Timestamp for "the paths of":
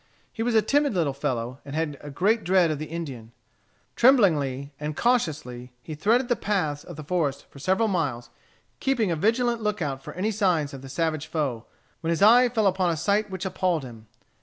6.27-6.95